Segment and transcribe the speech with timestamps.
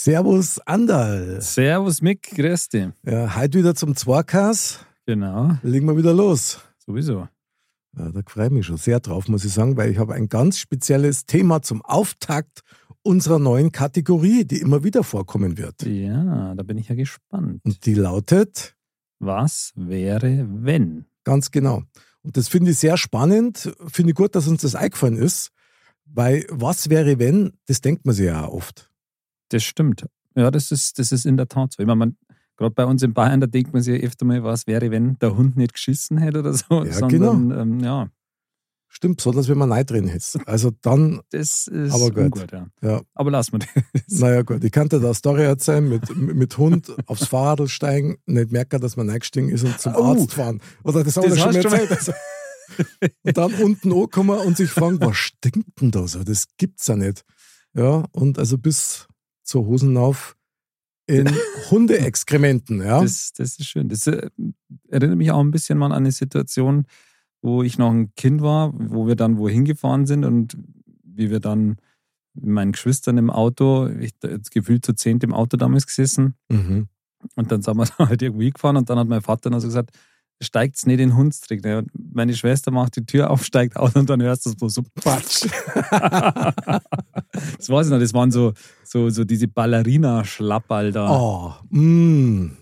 [0.00, 1.40] Servus Andal.
[1.42, 2.86] Servus Mick, grüß dich.
[3.04, 4.78] Ja, heute wieder zum Zwarkas.
[5.06, 6.60] Genau, Legen wir wieder los.
[6.86, 7.26] sowieso.
[7.96, 10.28] Ja, da freue ich mich schon sehr drauf, muss ich sagen, weil ich habe ein
[10.28, 12.60] ganz spezielles Thema zum Auftakt
[13.02, 15.82] unserer neuen Kategorie, die immer wieder vorkommen wird.
[15.82, 17.60] Ja, da bin ich ja gespannt.
[17.64, 18.76] Und die lautet
[19.18, 21.06] Was wäre, wenn?
[21.24, 21.82] ganz genau.
[22.22, 23.74] Und das finde ich sehr spannend.
[23.88, 25.50] Finde ich gut, dass uns das eingefallen ist,
[26.04, 28.88] weil was wäre, wenn, das denkt man sich ja auch oft.
[29.48, 30.06] Das stimmt.
[30.36, 31.82] Ja, das ist, das ist in der Tat so.
[31.82, 32.16] Ich meine, man,
[32.56, 35.18] gerade bei uns in Bayern, da denkt man sich ja öfter mal, was wäre, wenn
[35.18, 36.84] der Hund nicht geschissen hätte oder so.
[36.84, 38.08] Ja, sondern, ähm, ja,
[38.90, 40.38] Stimmt, besonders wenn man Nein drin ist.
[40.48, 42.16] Also dann, das ist Aber gut.
[42.24, 42.66] ungut, ja.
[42.80, 44.18] ja, Aber lassen wir das.
[44.18, 44.64] naja gut.
[44.64, 48.80] Ich kann dir da eine Story erzählen, mit, mit Hund aufs Fahrrad steigen, nicht merken,
[48.80, 50.04] dass man eingestiegen ist und zum Oh.
[50.04, 50.60] Arzt fahren.
[50.84, 51.98] Oder das habe Das ich schon mal hast du schon erzählt.
[51.98, 52.12] Also,
[53.24, 56.24] und dann unten ankommen und sich fragen, was stinkt denn da so?
[56.24, 57.24] Das gibt's ja nicht.
[57.74, 59.06] Ja, und also bis
[59.48, 60.36] zur Hosen auf
[61.06, 61.26] in
[61.70, 63.00] Hundeexkrementen, ja.
[63.00, 63.88] Das, das ist schön.
[63.88, 64.28] Das äh,
[64.88, 66.84] erinnert mich auch ein bisschen mal an eine Situation,
[67.40, 70.58] wo ich noch ein Kind war, wo wir dann wohin gefahren sind und
[71.02, 71.76] wie wir dann
[72.34, 76.88] mit meinen Geschwistern im Auto, ich das gefühlt zu zehnt im Auto damals gesessen Mhm.
[77.36, 79.96] und dann sind wir halt irgendwie gefahren und dann hat mein Vater dann so gesagt,
[80.42, 81.64] steigt's nicht in den Hundstrick.
[81.64, 81.84] Ne?
[82.12, 85.46] Meine Schwester macht die Tür auf, steigt aus und dann hörst du so, so Patsch.
[87.58, 88.52] das weiß ich noch, das waren so,
[88.84, 91.10] so, so diese Ballerina-Schlapperl da.
[91.10, 92.56] Oh, mm,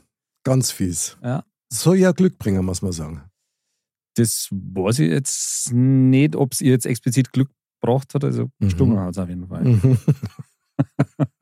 [0.45, 1.17] ganz fies.
[1.23, 1.45] Ja.
[1.73, 3.23] Soll ja Glück bringen, muss man sagen.
[4.15, 7.51] Das weiß ich jetzt nicht, ob es ihr jetzt explizit Glück
[7.81, 8.25] gebracht hat.
[8.25, 8.51] Also Mhm.
[8.61, 9.65] gestunken hat es auf jeden Fall.
[9.65, 9.99] Mhm.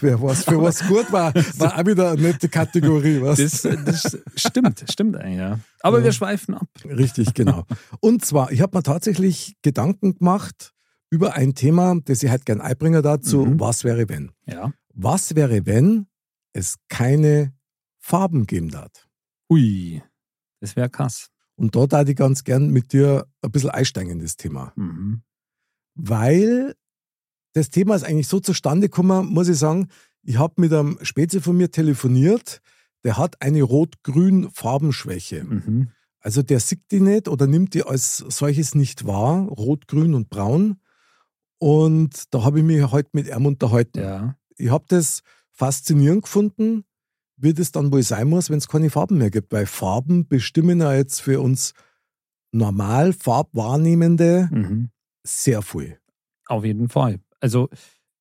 [0.00, 3.20] Wer was für was gut war, war auch wieder eine nette Kategorie.
[3.22, 3.38] Was?
[3.38, 5.58] Das, das stimmt, stimmt eigentlich, ja.
[5.80, 6.04] Aber Ja.
[6.04, 6.68] wir schweifen ab.
[6.84, 7.64] Richtig, genau.
[8.00, 10.72] Und zwar, ich habe mir tatsächlich Gedanken gemacht
[11.10, 13.44] über ein Thema, das ich halt gern einbringe dazu.
[13.46, 13.60] Mhm.
[13.60, 14.32] Was wäre, wenn?
[14.46, 14.72] Ja.
[14.94, 16.06] Was wäre, wenn
[16.52, 17.52] es keine
[17.98, 18.90] Farben geben darf?
[19.50, 20.02] Ui,
[20.60, 21.28] das wäre krass.
[21.54, 24.72] Und da darf ich ganz gern mit dir ein bisschen einsteigen in das Thema.
[24.76, 25.22] Mhm.
[25.94, 26.74] weil
[27.56, 29.88] das Thema ist eigentlich so zustande gekommen, muss ich sagen,
[30.22, 32.60] ich habe mit einem Spezi von mir telefoniert,
[33.02, 35.44] der hat eine rot-grün Farbenschwäche.
[35.44, 35.88] Mhm.
[36.20, 40.28] Also der sieht die nicht oder nimmt die als solches nicht wahr, rot, grün und
[40.28, 40.80] braun.
[41.58, 44.00] Und da habe ich mich heute mit ihm unterhalten.
[44.00, 44.36] Ja.
[44.58, 45.22] Ich habe das
[45.52, 46.84] faszinierend gefunden,
[47.38, 49.50] wie das dann wohl sein muss, wenn es keine Farben mehr gibt.
[49.50, 51.72] Weil Farben bestimmen ja jetzt für uns
[52.52, 54.90] normal Farbwahrnehmende Mhm.
[55.22, 55.98] sehr viel.
[56.48, 57.20] Auf jeden Fall.
[57.40, 57.68] Also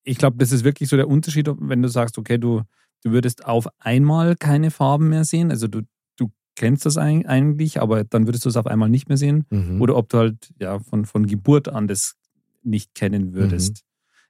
[0.03, 2.61] ich glaube, das ist wirklich so der Unterschied, wenn du sagst, okay, du,
[3.03, 5.49] du würdest auf einmal keine Farben mehr sehen.
[5.51, 5.81] Also du,
[6.17, 9.45] du kennst das eig- eigentlich, aber dann würdest du es auf einmal nicht mehr sehen.
[9.49, 9.81] Mhm.
[9.81, 12.15] Oder ob du halt ja von, von Geburt an das
[12.63, 13.83] nicht kennen würdest.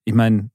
[0.06, 0.50] Ich meine,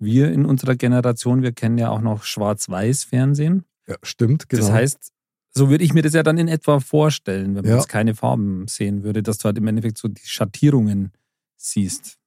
[0.00, 3.64] wir in unserer Generation, wir kennen ja auch noch Schwarz-Weiß-Fernsehen.
[3.86, 4.62] Ja, stimmt, genau.
[4.62, 5.12] Das heißt,
[5.54, 7.76] so würde ich mir das ja dann in etwa vorstellen, wenn man Ja.
[7.76, 11.12] jetzt keine Farben sehen würde, dass du halt im Endeffekt so die Schattierungen
[11.56, 12.17] siehst.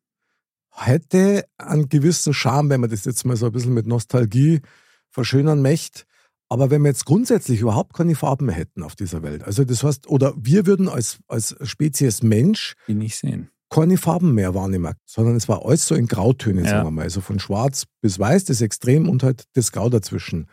[0.74, 4.62] Hätte einen gewissen Charme, wenn man das jetzt mal so ein bisschen mit Nostalgie
[5.10, 6.04] verschönern möchte.
[6.50, 9.84] Aber wenn wir jetzt grundsätzlich überhaupt keine Farben mehr hätten auf dieser Welt, also das
[9.84, 13.50] heißt, oder wir würden als, als Spezies Mensch Die nicht sehen.
[13.70, 16.72] keine Farben mehr wahrnehmen, sondern es war alles so in Grautönen, Ja.
[16.72, 17.04] sagen wir mal.
[17.04, 20.48] Also von schwarz bis weiß, das Extrem und halt das Grau dazwischen.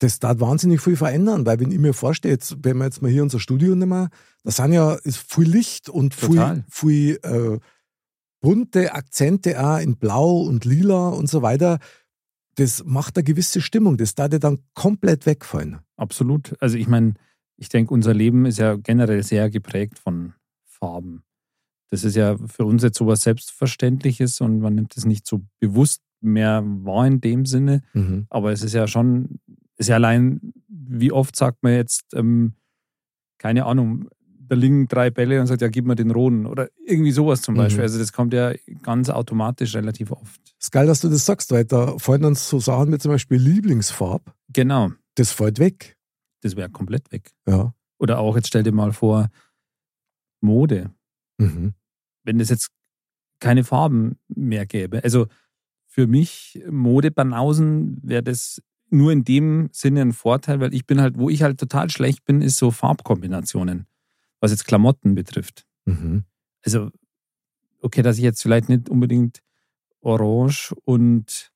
[0.00, 3.10] Das darf wahnsinnig viel verändern, weil wenn ich mir vorstelle, jetzt, wenn wir jetzt mal
[3.10, 4.08] hier unser Studio nehmen,
[4.42, 6.64] da sind ja ist viel Licht und viel, Total.
[6.68, 7.58] viel äh,
[8.40, 11.78] bunte Akzente auch in Blau und Lila und so weiter.
[12.56, 13.96] Das macht eine gewisse Stimmung.
[13.96, 15.78] Das darf dir dann komplett wegfallen.
[15.96, 16.54] Absolut.
[16.60, 17.14] Also ich meine,
[17.56, 20.34] ich denke, unser Leben ist ja generell sehr geprägt von
[20.64, 21.22] Farben.
[21.90, 26.02] Das ist ja für uns jetzt sowas Selbstverständliches und man nimmt es nicht so bewusst
[26.20, 27.82] mehr wahr in dem Sinne.
[27.92, 28.26] Mhm.
[28.28, 29.38] Aber es ist ja schon,
[29.76, 32.54] ist ja allein, wie oft sagt man jetzt, ähm,
[33.38, 34.08] keine Ahnung,
[34.48, 37.54] da liegen drei Bälle und sagt, ja, gib mir den roten oder irgendwie sowas zum
[37.54, 37.58] Mhm.
[37.58, 37.82] Beispiel.
[37.82, 38.52] Also das kommt ja
[38.82, 40.40] ganz automatisch relativ oft.
[40.58, 43.38] ist geil, dass du das sagst, weil da fallen uns so Sachen wie zum Beispiel
[43.38, 44.34] Lieblingsfarb.
[44.52, 45.96] Genau, Das fällt weg.
[46.42, 47.32] das wäre komplett weg.
[47.48, 47.74] Ja.
[47.98, 49.28] Oder auch, jetzt stell dir mal vor,
[50.40, 50.90] Mode.
[51.38, 51.74] Mhm.
[52.24, 52.68] Wenn es jetzt
[53.40, 55.02] keine Farben mehr gäbe.
[55.04, 55.26] Also
[55.86, 61.18] für mich, Modebanausen, wäre das nur in dem Sinne ein Vorteil, weil ich bin halt,
[61.18, 63.86] wo ich halt total schlecht bin, ist so Farbkombinationen,
[64.40, 65.66] was jetzt Klamotten betrifft.
[65.84, 66.24] Mhm.
[66.64, 66.90] Also,
[67.80, 69.42] okay, dass ich jetzt vielleicht nicht unbedingt
[70.00, 71.52] Orange und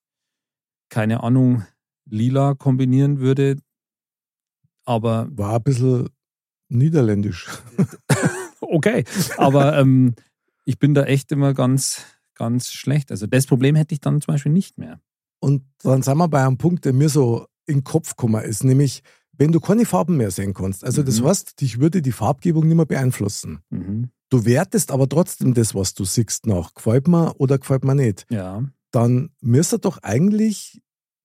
[0.88, 1.64] keine Ahnung,
[2.06, 3.56] Lila kombinieren würde,
[4.84, 5.28] aber.
[5.30, 6.08] War ein bisschen
[6.68, 7.48] niederländisch.
[8.60, 9.04] okay,
[9.36, 10.14] aber ähm,
[10.64, 12.04] ich bin da echt immer ganz,
[12.34, 13.10] ganz schlecht.
[13.10, 15.00] Also das Problem hätte ich dann zum Beispiel nicht mehr.
[15.40, 18.64] Und dann sind wir bei einem Punkt, der mir so in den Kopf gekommen ist,
[18.64, 19.02] nämlich,
[19.40, 21.24] wenn du keine Farben mehr sehen kannst, also das Mhm.
[21.26, 23.60] heißt, dich würde die Farbgebung nicht mehr beeinflussen.
[23.70, 24.10] Mhm.
[24.28, 26.74] Du wertest aber trotzdem das, was du siehst, nach.
[26.74, 28.26] Gefällt mir oder gefällt mir nicht.
[28.30, 30.80] Ja, Dann müsste doch eigentlich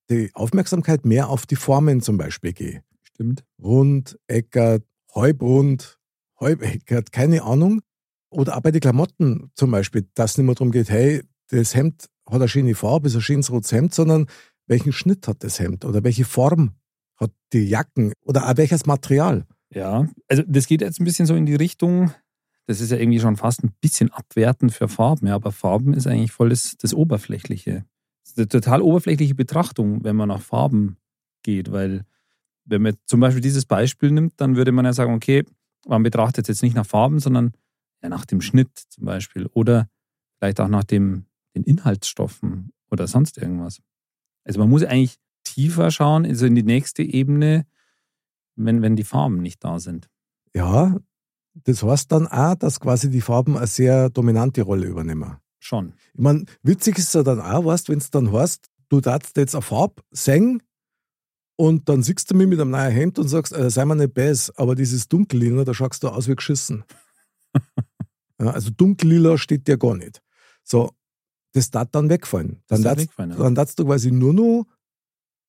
[0.10, 2.82] die Aufmerksamkeit mehr auf die Formen zum Beispiel gehen.
[3.04, 3.44] stimmt.
[3.62, 4.84] Rund, eckert,
[5.14, 5.98] halbrund,
[6.40, 7.82] halbeckert, keine Ahnung.
[8.30, 11.76] Oder auch bei den Klamotten zum Beispiel, dass es nicht mehr darum geht, hey, das
[11.76, 14.28] Hemd hat eine schöne Farbe, ist ein schönes rotes Hemd, sondern
[14.68, 16.72] welchen Schnitt hat das Hemd oder welche Form
[17.18, 19.46] hat die Jacken oder welches Material.
[19.70, 22.12] Ja, also das geht jetzt ein bisschen so in die Richtung,
[22.68, 26.08] das ist ja irgendwie schon fast ein bisschen abwertend für Farben, ja, aber Farben ist
[26.08, 27.86] eigentlich voll das, das Oberflächliche.
[28.24, 30.98] Das ist eine total oberflächliche Betrachtung, wenn man nach Farben
[31.44, 32.06] geht, weil
[32.66, 35.44] wenn man zum Beispiel dieses Beispiel nimmt, dann würde man ja sagen, okay,
[35.86, 37.54] man betrachtet jetzt nicht nach Farben, sondern
[38.02, 39.88] ja nach dem Schnitt zum Beispiel oder
[40.38, 41.26] vielleicht auch nach dem,
[41.56, 43.82] den Inhaltsstoffen oder sonst irgendwas.
[44.44, 47.66] Also man muss eigentlich tiefer schauen, also in die nächste Ebene,
[48.56, 50.10] wenn, wenn die Farben nicht da sind.
[50.54, 50.98] Ja,
[51.64, 55.38] das heißt dann auch, dass quasi die Farben eine sehr dominante Rolle übernehmen.
[55.60, 55.94] Schon.
[56.14, 59.38] Ich meine, witzig ist es ja dann auch, weißt wenn es dann heißt, du darfst
[59.38, 60.62] jetzt eine Farbe singen
[61.56, 64.14] und dann siehst du mich mit einem neuen Hemd und sagst, äh, sei mir nicht
[64.14, 66.84] bäs, aber dieses Dunkellila, da schaust du aus wie geschissen.
[68.40, 70.22] ja, also Dunkellila steht dir gar nicht.
[70.64, 70.92] So,
[71.54, 72.62] das darf dann wegfallen.
[72.68, 73.26] Dann darfst ja.
[73.28, 74.66] dann darfst du quasi nur noch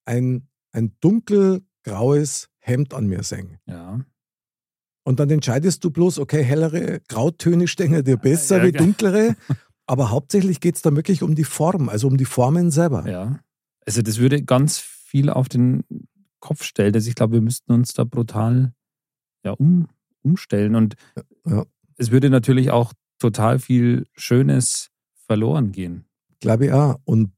[0.07, 3.59] ein, ein dunkelgraues Hemd an mir singen.
[3.67, 4.01] Ja.
[5.05, 9.37] Und dann entscheidest du bloß, okay, hellere Grautöne stehen dir besser Ja, wie dunklere.
[9.87, 13.09] Aber hauptsächlich geht es da wirklich um die Form, also um die Formen selber.
[13.09, 13.39] Ja.
[13.85, 15.85] Also das würde ganz viel auf den
[16.41, 16.95] Kopf stellen.
[16.95, 18.73] Also ich glaube, wir müssten uns da brutal
[19.45, 19.89] ja, um,
[20.23, 20.75] umstellen.
[20.75, 20.97] Und
[21.47, 21.65] Ja.
[21.97, 26.05] es würde natürlich auch total viel Schönes verloren gehen.
[26.41, 26.99] Glaube ich auch.
[27.05, 27.33] Und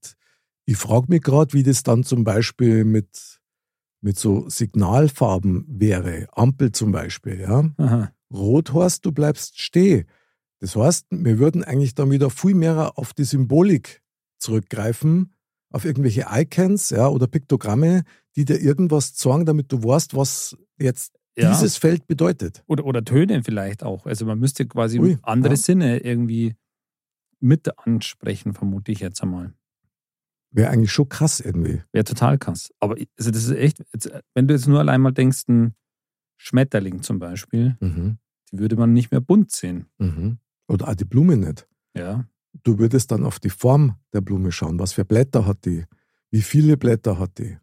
[0.68, 3.40] ich frage mich gerade, wie das dann zum Beispiel mit,
[4.02, 6.28] mit so Signalfarben wäre.
[6.32, 7.70] Ampel zum Beispiel, ja.
[7.78, 8.12] Aha.
[8.30, 10.04] Rot heißt, du bleibst stehen.
[10.60, 14.02] Das heißt, wir würden eigentlich dann wieder viel mehr auf die Symbolik
[14.40, 15.32] zurückgreifen,
[15.70, 18.02] auf irgendwelche Icons ja, oder Piktogramme,
[18.36, 21.50] die dir irgendwas zeigen, damit du weißt, was jetzt Ja.
[21.50, 22.62] dieses Feld bedeutet.
[22.66, 24.04] Oder, oder Töne vielleicht auch.
[24.04, 25.56] Also man müsste quasi Ui, andere ja.
[25.56, 26.56] Sinne irgendwie
[27.40, 29.54] mit ansprechen, vermute ich jetzt einmal.
[30.58, 31.82] Wäre eigentlich schon krass irgendwie.
[31.92, 32.70] Wäre total krass.
[32.80, 35.74] Aber also das ist echt, jetzt, wenn du jetzt nur allein mal denkst, ein
[36.36, 38.18] Schmetterling zum Beispiel, Mhm.
[38.52, 39.86] die würde man nicht mehr bunt sehen.
[39.98, 40.38] Mhm.
[40.66, 41.68] Oder auch die Blume nicht.
[41.96, 42.24] Ja.
[42.64, 44.78] Du würdest dann auf die Form der Blume schauen.
[44.78, 45.84] Was für Blätter hat die?
[46.30, 47.56] Wie viele Blätter hat die?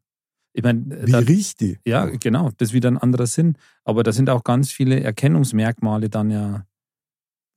[0.53, 1.79] Ich meine, Wie da, riecht die?
[1.85, 3.57] ja, genau, das ist wieder ein anderer Sinn.
[3.83, 6.65] Aber da sind auch ganz viele Erkennungsmerkmale dann ja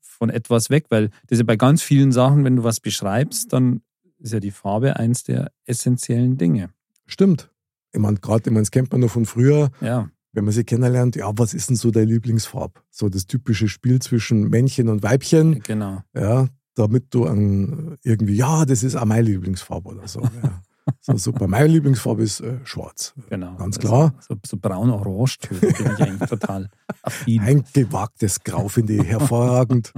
[0.01, 3.53] von etwas weg, weil das ist ja bei ganz vielen Sachen, wenn du was beschreibst,
[3.53, 3.83] dann
[4.19, 6.71] ist ja die Farbe eins der essentiellen Dinge.
[7.07, 7.51] Stimmt.
[7.93, 10.63] Ich meine, gerade, ich meine, das kennt man noch von früher, Ja, wenn man sie
[10.65, 12.81] kennenlernt, ja, was ist denn so deine Lieblingsfarbe?
[12.91, 16.03] So das typische Spiel zwischen Männchen und Weibchen, genau.
[16.15, 20.21] ja, damit du an irgendwie, ja, das ist auch meine Lieblingsfarbe oder so.
[20.21, 20.63] Ja.
[21.03, 21.49] So, super.
[21.49, 23.13] Meine Lieblingsfarbe ist äh, schwarz.
[23.29, 23.55] Genau.
[23.57, 24.15] Ganz Also klar.
[24.27, 26.71] So, so braun-orange-Töne bin ich eigentlich total
[27.03, 27.41] affin.
[27.43, 29.93] Ein gewagtes Grau finde ich hervorragend.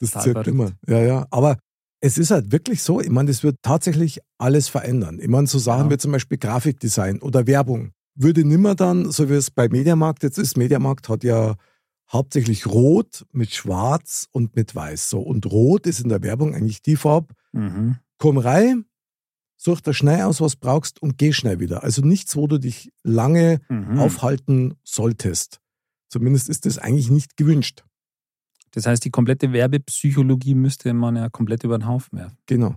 [0.00, 0.72] Das zirkt immer.
[0.86, 1.26] Ja, ja.
[1.30, 1.56] Aber
[2.00, 5.18] es ist halt wirklich so, ich meine, das wird tatsächlich alles verändern.
[5.20, 5.90] Ich meine, so Sachen Ja.
[5.92, 10.38] wie zum Beispiel Grafikdesign oder Werbung würde nimmer dann, so wie es bei Mediamarkt jetzt
[10.38, 11.54] ist, Mediamarkt hat ja
[12.12, 15.10] hauptsächlich Rot mit Schwarz und mit Weiß.
[15.10, 15.20] So.
[15.20, 17.96] Und Rot ist in der Werbung eigentlich die Farbe, Mhm.
[18.18, 18.84] komm rein,
[19.56, 21.82] such da schnell aus, was brauchst und geh schnell wieder.
[21.82, 23.98] Also nichts, wo du dich lange Mhm.
[23.98, 25.60] aufhalten solltest.
[26.08, 27.84] Zumindest ist das eigentlich nicht gewünscht.
[28.72, 32.36] Das heißt, die komplette Werbepsychologie müsste man ja komplett über den Haufen werfen.
[32.46, 32.76] Genau.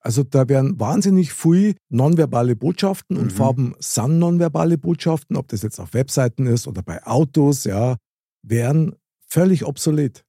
[0.00, 3.30] Also da werden wahnsinnig viel nonverbale Botschaften und Mhm.
[3.30, 7.96] Farben sind nonverbale Botschaften, ob das jetzt auf Webseiten ist oder bei Autos, ja,
[8.42, 8.94] wären
[9.26, 10.24] völlig obsolet.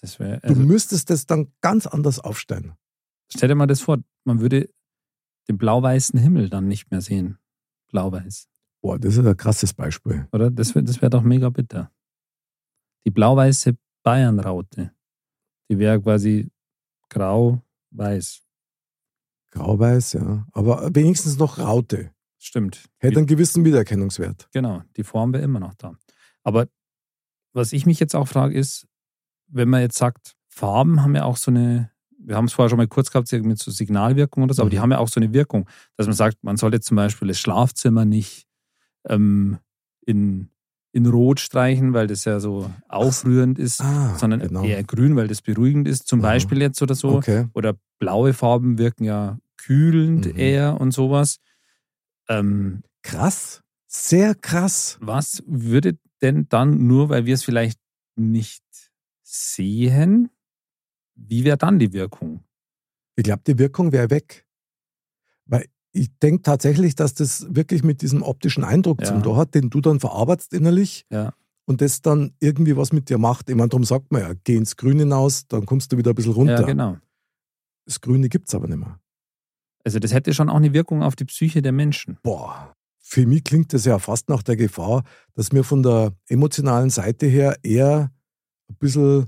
[0.00, 2.74] Das wäre, Du also, müsstest das dann ganz anders aufstellen.
[3.32, 4.68] stell dir mal das vor, man würde
[5.48, 7.38] den blau-weißen Himmel dann nicht mehr sehen.
[7.88, 8.46] Blau-weiß,
[8.80, 10.28] Boah, das ist ein krasses Beispiel.
[10.32, 10.50] oder?
[10.50, 11.90] Das wäre das wär doch mega bitter.
[13.04, 14.92] Die blau-weiße Bayernraute,
[15.70, 16.50] die wäre quasi
[17.08, 18.42] grau, weiß.
[19.52, 20.46] Grau-Weiß, ja.
[20.52, 22.10] Aber wenigstens noch Raute.
[22.38, 22.88] Stimmt.
[22.98, 24.48] Hätte einen gewissen Wiedererkennungswert.
[24.52, 25.94] Genau, die Form wäre immer noch da.
[26.42, 26.68] Aber
[27.52, 28.88] was ich mich jetzt auch frage, ist,
[29.48, 32.78] wenn man jetzt sagt, Farben haben ja auch so eine, wir haben es vorher schon
[32.78, 34.82] mal kurz gehabt, mit so Signalwirkung oder so, aber die Mhm.
[34.82, 38.06] haben ja auch so eine Wirkung, dass man sagt, man sollte zum Beispiel das Schlafzimmer
[38.06, 38.46] nicht
[39.06, 39.58] ähm,
[40.06, 40.50] in,
[40.92, 44.64] in Rot streichen, weil das ja so aufrührend ist, Ah, sondern genau.
[44.64, 46.28] eher grün, weil das beruhigend ist, zum Aha.
[46.32, 47.16] Beispiel jetzt oder so.
[47.16, 47.46] Okay.
[47.54, 50.38] Oder blaue Farben wirken ja kühlend Mhm.
[50.38, 51.38] eher und sowas.
[52.28, 53.62] Ähm, Krass.
[53.86, 54.96] Sehr krass.
[55.00, 57.78] was würde denn dann, nur weil wir es vielleicht
[58.16, 58.62] nicht
[59.22, 60.30] sehen,
[61.14, 62.44] wie wäre dann die Wirkung?
[63.16, 64.46] Ich glaube, die Wirkung wäre weg.
[65.46, 69.08] Weil ich denke tatsächlich, dass das wirklich mit diesem optischen Eindruck Ja.
[69.08, 71.34] zum Tor hat, den du dann verarbeitest innerlich Ja.
[71.66, 73.48] und das dann irgendwie was mit dir macht.
[73.50, 76.14] Ich meine, darum sagt man ja, geh ins Grün hinaus, dann kommst du wieder ein
[76.14, 76.60] bisschen runter.
[76.60, 76.96] Ja, genau.
[77.86, 78.98] Das Grüne gibt es aber nicht mehr.
[79.84, 82.16] Also das hätte schon auch eine Wirkung auf die Psyche der Menschen.
[82.22, 85.02] Boah, für mich klingt das ja fast nach der Gefahr,
[85.34, 88.12] dass wir von der emotionalen Seite her eher
[88.70, 89.26] ein bisschen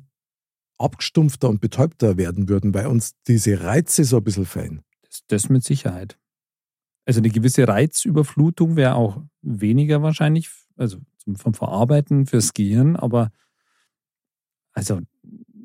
[0.78, 4.83] abgestumpfter und betäubter werden würden, weil uns diese Reize so ein bisschen fehlen.
[5.02, 6.18] Das, das mit Sicherheit.
[7.06, 13.30] Also eine gewisse Reizüberflutung wäre auch weniger wahrscheinlich, also zum, vom Verarbeiten fürs Gehirn, aber
[14.73, 15.00] also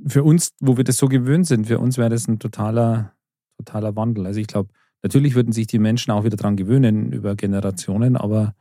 [0.05, 3.13] für uns, wo wir das so gewöhnt sind, für uns wäre das ein totaler,
[3.58, 4.25] totaler Wandel.
[4.25, 4.69] Also ich glaube,
[5.03, 8.55] natürlich würden sich die Menschen auch wieder dran gewöhnen über Generationen, aber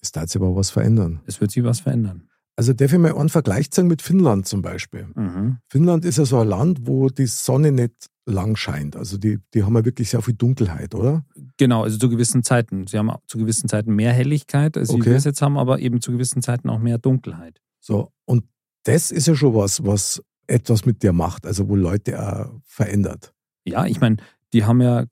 [0.00, 1.20] Es darf sich aber was verändern.
[1.26, 2.28] es wird sich was verändern.
[2.56, 5.08] Also darf ich mal einen Vergleich zeigen mit Finnland zum Beispiel.
[5.14, 5.58] Mhm.
[5.68, 8.96] Finnland ist ja so ein Land, wo die Sonne nicht lang scheint.
[8.96, 11.24] Also die, die haben ja wirklich sehr viel Dunkelheit, oder?
[11.58, 12.86] Genau, also zu gewissen Zeiten.
[12.86, 15.06] Sie haben zu gewissen Zeiten mehr Helligkeit, als Okay.
[15.10, 17.60] wir es jetzt haben, aber eben zu gewissen Zeiten auch mehr Dunkelheit.
[17.80, 18.12] So.
[18.24, 18.44] Und
[18.84, 23.34] das ist ja schon was, was etwas mit dir macht, also wo Leute auch verändert.
[23.64, 24.16] Ja, ich meine,
[24.52, 25.04] die haben ja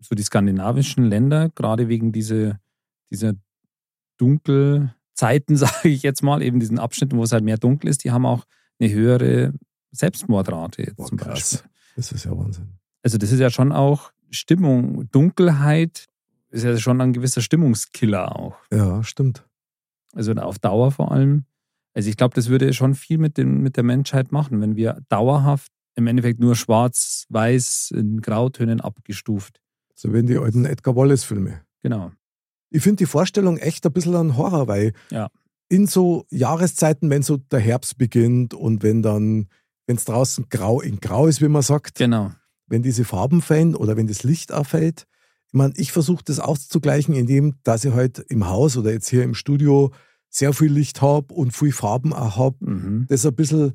[0.00, 2.58] so die skandinavischen Länder, gerade wegen diese,
[3.10, 3.34] dieser
[4.18, 8.10] Dunkelzeiten, sage ich jetzt mal, eben diesen Abschnitten, wo es halt mehr dunkel ist, die
[8.10, 8.44] haben auch
[8.80, 9.52] eine höhere
[9.92, 11.64] Selbstmordrate jetzt Boah, zum krass.
[11.96, 12.68] Das ist ja Wahnsinn.
[13.02, 16.06] Also das ist ja schon auch Stimmung, Dunkelheit
[16.50, 18.56] ist ja schon ein gewisser Stimmungskiller auch.
[18.72, 19.46] Ja, stimmt.
[20.14, 21.44] Also auf Dauer vor allem.
[21.94, 25.00] Also ich glaube, das würde schon viel mit, dem, mit der Menschheit machen, wenn wir
[25.08, 29.60] dauerhaft im Endeffekt nur schwarz, weiß, in Grautönen abgestuft.
[29.94, 31.60] So wie in die alten Edgar Wallace-Filme.
[31.82, 32.10] Genau.
[32.70, 35.28] Ich finde die Vorstellung echt ein bisschen ein Horror, weil Ja.
[35.68, 39.48] in so Jahreszeiten, wenn so der Herbst beginnt und wenn dann,
[39.86, 42.32] wenn es draußen grau in grau ist, wie man sagt, Genau.
[42.66, 45.04] wenn diese Farben fällen oder wenn das Licht auffällt.
[45.48, 49.22] Ich meine, ich versuche das auszugleichen, indem, dass ich halt im Haus oder jetzt hier
[49.22, 49.92] im Studio
[50.30, 53.06] sehr viel Licht habe und viel Farben auch habe, Mhm.
[53.08, 53.74] das ein bisschen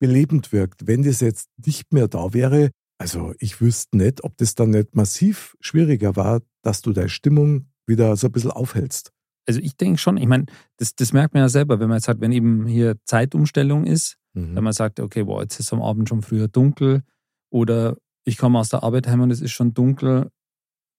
[0.00, 0.86] belebend wirkt.
[0.86, 4.94] Wenn das jetzt nicht mehr da wäre, also ich wüsste nicht, ob das dann nicht
[4.96, 9.12] massiv schwieriger war, dass du deine Stimmung wieder so ein bisschen aufhältst.
[9.46, 10.46] Also ich denke schon, ich meine,
[10.78, 14.16] das, das merkt man ja selber, wenn man jetzt sagt, wenn eben hier Zeitumstellung ist,
[14.32, 14.54] Mhm.
[14.56, 17.02] wenn man sagt, okay, boah, jetzt ist am Abend schon früher dunkel
[17.50, 20.30] oder ich komme aus der Arbeit heim und es ist schon dunkel.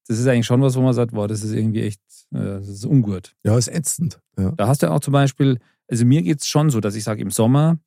[0.08, 2.00] Das ist eigentlich schon was, wo man sagt, boah, das ist irgendwie echt,
[2.32, 3.34] äh, das ist ungut.
[3.44, 4.20] Ja, ist ätzend.
[4.36, 4.50] Ja.
[4.52, 5.58] Da hast du auch zum Beispiel,
[5.88, 7.78] also mir geht es schon so, dass ich sage, im Sommer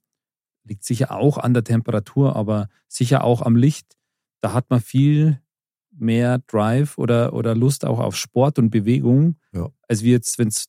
[0.64, 3.98] liegt sicher auch an der Temperatur, aber sicher auch am Licht.
[4.42, 5.42] Da hat man viel
[5.92, 9.70] mehr Drive oder, oder Lust auch auf Sport und Bewegung, Ja.
[9.88, 10.66] als wie jetzt, wenn es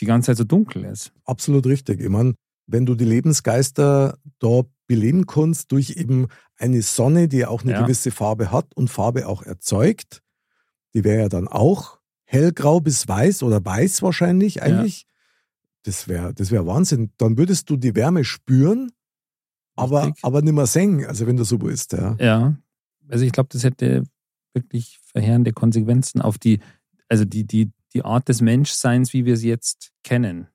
[0.00, 1.12] die ganze Zeit so dunkel ist.
[1.24, 2.00] Absolut richtig.
[2.00, 2.34] Ich meine,
[2.68, 7.82] wenn du die Lebensgeister da beleben kannst durch eben eine Sonne, die auch eine Ja.
[7.82, 10.22] gewisse Farbe hat und Farbe auch erzeugt,
[10.94, 15.06] die wäre ja dann auch hellgrau bis weiß oder weiß wahrscheinlich eigentlich.
[15.84, 17.10] Das wäre das wär Wahnsinn.
[17.16, 18.90] Dann würdest du die Wärme spüren,
[19.76, 20.24] aber, Richtig.
[20.24, 21.92] aber nicht mehr singen, also wenn du so bist.
[21.92, 22.16] Ja.
[22.18, 22.56] Ja,
[23.08, 24.04] also ich glaube, das hätte
[24.52, 26.60] wirklich verheerende Konsequenzen auf die,
[27.08, 30.48] also die, die, die Art des Menschseins, wie wir sie jetzt kennen.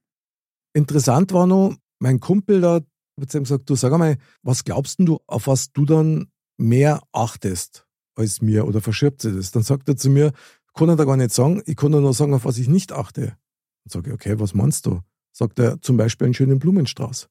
[0.74, 2.82] Interessant war noch, mein Kumpel da
[3.22, 6.28] hat zu ihm gesagt, du sag einmal, was glaubst denn du, auf was du dann
[6.58, 9.52] mehr achtest als mir oder verschirbt sie das?
[9.52, 10.34] Dann sagt er zu mir,
[10.74, 13.22] kann er da gar nicht sagen, ich kann nur sagen, auf was ich nicht achte.
[13.22, 15.00] Dann sage ich, okay, was meinst du?
[15.32, 17.30] Sagt er, zum Beispiel einen schönen Blumenstrauß.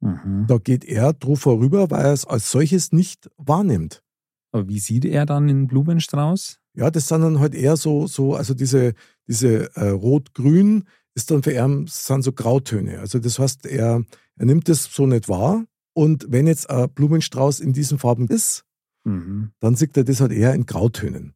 [0.00, 0.46] Mhm.
[0.46, 4.04] Da geht er drauf vorüber, weil er es als solches nicht wahrnimmt.
[4.52, 6.60] Aber wie sieht er dann einen Blumenstrauß?
[6.74, 8.94] Ja, das sind dann halt eher so, so also diese,
[9.26, 10.84] diese äh, Rot-Grün
[11.18, 13.00] ist dann für ihn sind so Grautöne.
[13.00, 14.04] Also das heißt, er,
[14.36, 15.64] er nimmt das so nicht wahr.
[15.92, 18.64] Und wenn jetzt ein Blumenstrauß in diesen Farben ist,
[19.04, 19.52] Mhm.
[19.60, 21.34] dann sieht er das halt eher in Grautönen.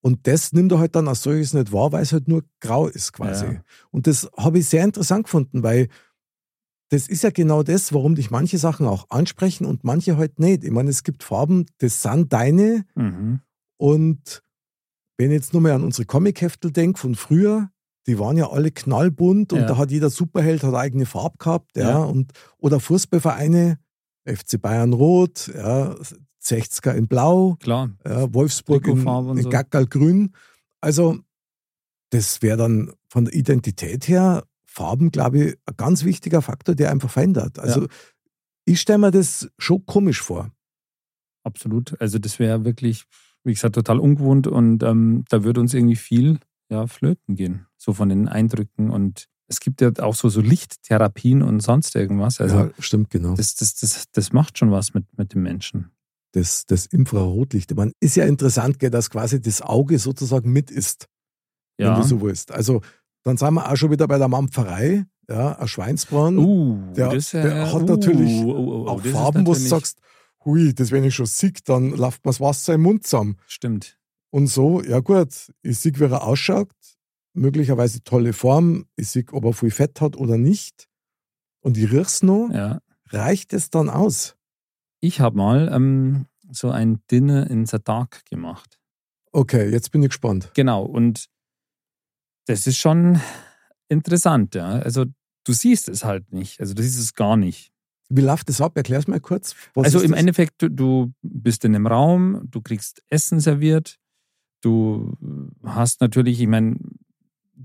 [0.00, 2.86] Und das nimmt er halt dann als solches nicht wahr, weil es halt nur grau
[2.86, 3.46] ist quasi.
[3.46, 3.64] Ja.
[3.90, 5.88] Und das habe ich sehr interessant gefunden, weil
[6.88, 10.64] das ist ja genau das, warum dich manche Sachen auch ansprechen und manche halt nicht.
[10.64, 12.84] Ich meine, es gibt Farben, das sind deine.
[12.94, 13.40] Mhm.
[13.76, 14.42] Und
[15.18, 17.70] wenn ich jetzt nur mal an unsere Comic-Heftel denke von früher,
[18.06, 19.66] die waren ja alle knallbunt und Ja.
[19.66, 21.76] da hat jeder Superheld hat eigene Farbe gehabt.
[21.76, 21.98] Ja, Ja.
[21.98, 23.78] Und, oder Fußballvereine,
[24.24, 25.94] FC Bayern Rot, ja,
[26.42, 27.90] 60er in Blau, Klar.
[28.04, 29.48] ja, Wolfsburg in, in so.
[29.50, 30.34] Gackerl grün.
[30.80, 31.18] Also
[32.10, 36.90] das wäre dann von der Identität her Farben, glaube ich, ein ganz wichtiger Faktor, der
[36.90, 37.58] einfach verändert.
[37.58, 37.86] Also
[38.64, 40.50] ich stelle mir das schon komisch vor.
[41.42, 42.00] Absolut.
[42.00, 43.04] Also das wäre wirklich,
[43.44, 46.38] wie gesagt, total ungewohnt und ähm, da würde uns irgendwie viel
[46.70, 47.66] ja, flöten gehen.
[47.82, 52.40] So von den Eindrücken und es gibt ja auch so, so Lichttherapien und sonst irgendwas.
[52.40, 53.34] Also ja, stimmt, genau.
[53.34, 55.90] das, das, das, das macht schon was mit, mit dem Menschen.
[56.32, 57.70] das, das Infrarotlicht.
[57.70, 61.06] Ich meine, ist ja interessant, gell, dass quasi das Auge sozusagen mit ist,
[61.78, 61.96] wenn Ja.
[61.96, 62.52] du so willst.
[62.52, 62.82] Also
[63.24, 67.30] dann sind wir auch schon wieder bei der Mampferei, ja, ein Schweinsbraten, Uh, Der- das,
[67.30, 69.98] der hat natürlich oh, oh, oh, auch das ist Farben, wo du natürlich- sagst,
[70.44, 73.36] hui, das wenn ich schon sehe, dann läuft mir das Wasser im Mund zusammen.
[73.46, 73.98] Stimmt.
[74.30, 76.70] Und so, ja gut, ich sehe, wie er ausschaut,
[77.32, 80.88] möglicherweise tolle Form, ich sehe, ob er viel Fett hat oder nicht.
[81.60, 82.80] Und ich riech's noch, Ja.
[83.10, 84.36] reicht es dann aus?
[85.00, 88.78] Ich habe mal ähm, so ein Dinner in the Dark gemacht.
[89.32, 90.50] Okay, jetzt bin ich gespannt.
[90.54, 91.26] Genau, und
[92.46, 93.20] das ist schon
[93.88, 94.70] interessant, ja.
[94.80, 95.04] Also
[95.44, 97.70] du siehst es halt nicht, also du siehst es gar nicht.
[98.08, 98.76] Wie läuft das ab?
[98.76, 99.54] Erklär's mal kurz.
[99.74, 100.20] Was also im das?
[100.20, 103.98] Endeffekt, du, du bist in einem Raum, du kriegst Essen serviert,
[104.62, 105.16] du
[105.62, 106.76] hast natürlich, ich meine,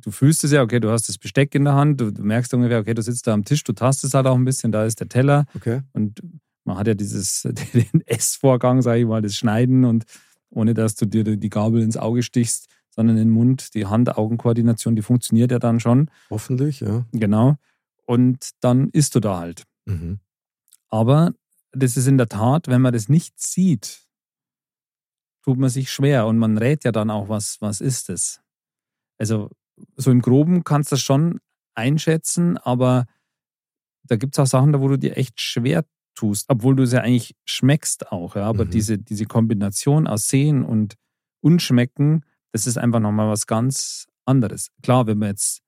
[0.02, 2.54] du fühlst es ja, okay, du hast das Besteck in der Hand, du, du merkst
[2.54, 5.00] ungefähr, okay, du sitzt da am Tisch, du tastest halt auch ein bisschen, da ist
[5.00, 5.82] der Teller Okay.
[5.94, 6.22] und
[6.64, 7.42] man hat ja dieses,
[7.74, 10.06] den Essvorgang, sage ich mal, das Schneiden und
[10.50, 14.96] ohne dass du dir die Gabel ins Auge stichst, sondern in den Mund, die Hand-Augen-Koordination,
[14.96, 17.06] die funktioniert ja dann schon, Hoffentlich, ja.
[17.12, 17.58] genau.
[18.06, 19.64] Und dann isst du da halt.
[19.86, 20.20] Mhm.
[20.90, 21.34] Aber
[21.72, 24.06] das ist in der Tat, wenn man das nicht sieht,
[25.44, 28.42] tut man sich schwer und man rät ja dann auch, was, was ist es.
[29.18, 29.50] Also
[29.98, 31.40] so im Groben kannst du das schon
[31.76, 33.06] einschätzen, aber
[34.04, 35.86] da gibt es auch Sachen, da wo du dir echt schwer
[36.16, 38.36] tust, obwohl du es ja eigentlich schmeckst auch.
[38.36, 38.44] Ja?
[38.46, 38.70] Aber Mhm.
[38.70, 40.96] diese, diese Kombination aus Sehen und
[41.42, 44.72] Unschmecken, das ist einfach nochmal was ganz anderes.
[44.82, 45.62] Klar, wenn man jetzt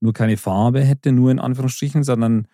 [0.00, 2.48] nur keine Farbe hätte, nur in Anführungsstrichen, sondern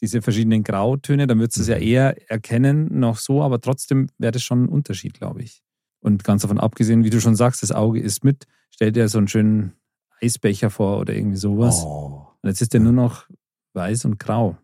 [0.00, 1.82] diese verschiedenen Grautöne, dann würdest du es ja Mhm.
[1.82, 5.62] eher erkennen, noch so, aber trotzdem wäre das schon ein Unterschied, glaube ich.
[6.00, 9.18] Und ganz davon abgesehen, wie du schon sagst, das Auge ist mit, stell dir so
[9.18, 9.74] einen schönen
[10.24, 11.82] Eisbecher vor oder irgendwie sowas.
[11.84, 12.84] Oh, Und jetzt ist der Ja.
[12.84, 13.28] nur noch
[13.74, 14.56] weiß und grau,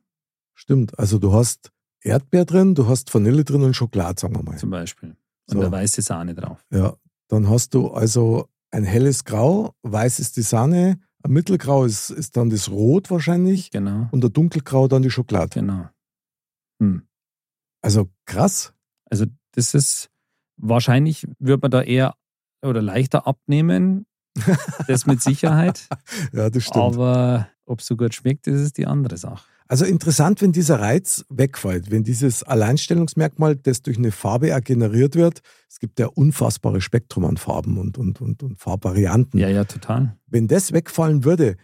[0.55, 0.99] stimmt.
[0.99, 1.71] Also du hast
[2.03, 4.57] Erdbeer drin, du hast Vanille drin und Schokolade, sagen wir mal.
[4.57, 5.11] zum Beispiel.
[5.11, 5.61] Und So.
[5.61, 6.65] eine weiße Sahne drauf.
[6.73, 6.97] Ja,
[7.29, 12.37] dann hast du also ein helles Grau, weiß ist die Sahne, ein Mittelgrau ist, ist
[12.37, 14.09] dann das Rot wahrscheinlich Genau.
[14.13, 15.61] und der Dunkelgrau dann die Schokolade.
[15.61, 15.89] Genau.
[16.81, 17.03] Hm.
[17.83, 18.73] Also krass.
[19.11, 20.09] Also das ist
[20.57, 22.15] wahrscheinlich wird man da eher
[22.63, 24.07] oder leichter abnehmen.
[24.87, 25.89] Das mit Sicherheit.
[26.33, 26.97] Ja, das stimmt.
[26.97, 29.45] Aber ob es so gut schmeckt, das ist die andere Sache.
[29.69, 35.15] Also interessant, wenn dieser Reiz wegfällt, wenn dieses Alleinstellungsmerkmal, das durch eine Farbe auch generiert
[35.15, 39.39] wird, es gibt ja unfassbare Spektrum an Farben und, und, und, und Farbvarianten.
[39.39, 40.17] Ja, ja, total.
[40.27, 41.57] Wenn das wegfallen würde,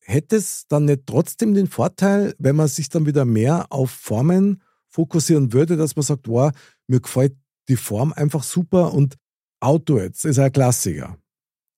[0.00, 4.62] hätte es dann nicht trotzdem den Vorteil, wenn man sich dann wieder mehr auf Formen
[4.88, 6.52] fokussieren würde, dass man sagt, wow,
[6.86, 7.36] mir gefällt
[7.68, 9.16] die Form einfach super und
[9.60, 11.16] Auto jetzt ist ein Klassiker.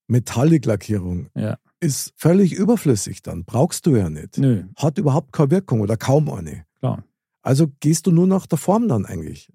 [0.09, 1.59] Metallic-Lackierung Ja.
[1.81, 4.39] ist völlig überflüssig dann, brauchst du ja nicht.
[4.39, 6.65] Nö, Hat überhaupt keine Wirkung oder kaum eine.
[6.81, 7.05] klar.
[7.43, 9.51] Also gehst du nur nach der Form dann eigentlich.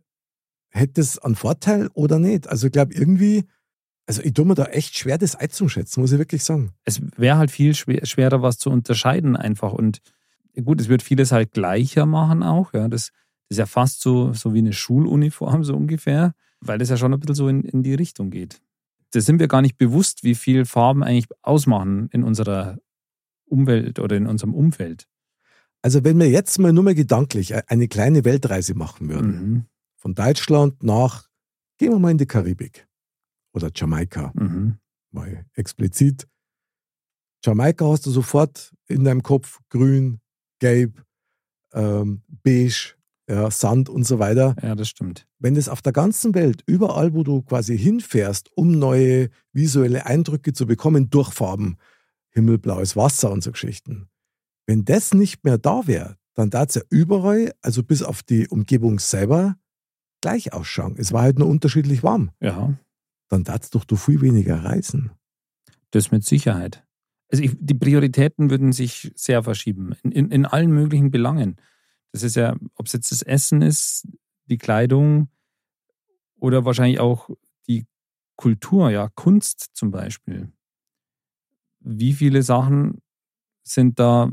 [0.69, 2.47] Hätte es einen Vorteil oder nicht?
[2.47, 3.43] Also ich glaube irgendwie,
[4.07, 6.71] also ich tue mir da echt schwer, das einzuschätzen, muss ich wirklich sagen.
[6.85, 9.73] Es wäre halt viel schwer, schwerer, was zu unterscheiden einfach.
[9.73, 9.99] Und
[10.63, 12.73] gut, es wird vieles halt gleicher machen auch.
[12.73, 12.87] Ja.
[12.87, 13.11] Das, das
[13.49, 17.19] ist ja fast so, so wie eine Schuluniform, so ungefähr, weil das ja schon ein
[17.19, 18.59] bisschen so in, in die Richtung geht.
[19.13, 22.79] Da sind wir gar nicht bewusst, wie viel Farben eigentlich ausmachen in unserer
[23.45, 25.07] Umwelt oder in unserem Umfeld.
[25.81, 29.65] Also wenn wir jetzt mal nur mal gedanklich eine kleine Weltreise machen würden, Mhm.
[29.97, 31.29] von Deutschland nach,
[31.77, 32.87] gehen wir mal in die Karibik
[33.53, 34.77] oder Jamaika, Mhm.
[35.11, 36.27] mal explizit.
[37.45, 40.21] Jamaika hast du sofort in deinem Kopf grün,
[40.59, 41.03] gelb,
[41.73, 42.95] ähm, beige,
[43.29, 44.55] ja, Sand und so weiter.
[44.61, 45.25] Ja, das stimmt.
[45.39, 50.53] wenn das auf der ganzen Welt, überall, wo du quasi hinfährst, um neue visuelle Eindrücke
[50.53, 51.77] zu bekommen durch Farben,
[52.31, 54.09] himmelblaues Wasser und so Geschichten,
[54.67, 58.47] wenn das nicht mehr da wäre, dann darf es ja überall, also bis auf die
[58.47, 59.55] Umgebung selber,
[60.21, 60.95] gleich ausschauen.
[60.97, 62.31] Es war halt nur unterschiedlich warm.
[62.41, 62.73] Ja,
[63.29, 65.11] Dann darfst doch du viel weniger reisen.
[65.91, 66.83] das mit Sicherheit.
[67.31, 71.57] also ich, die Prioritäten würden sich sehr verschieben, in, in, in allen möglichen Belangen.
[72.13, 74.07] Das ist ja, ob es jetzt das Essen ist,
[74.45, 75.29] die Kleidung
[76.39, 77.29] oder wahrscheinlich auch
[77.67, 77.85] die
[78.35, 80.51] Kultur, ja, Kunst zum Beispiel.
[81.79, 83.01] Wie viele Sachen
[83.63, 84.31] sind da,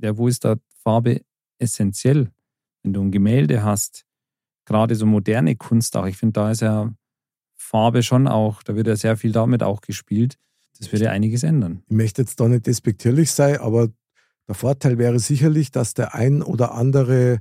[0.00, 1.22] ja, wo ist da Farbe
[1.58, 2.30] essentiell?
[2.82, 4.06] Wenn du ein Gemälde hast,
[4.64, 6.94] gerade so moderne Kunst auch, ich finde, da ist ja
[7.56, 10.38] Farbe schon auch, da wird ja sehr viel damit auch gespielt.
[10.78, 11.82] Das würde ja einiges ändern.
[11.88, 13.88] Ich möchte jetzt da nicht despektierlich sein, aber
[14.48, 17.40] der Vorteil wäre sicherlich, dass der ein oder andere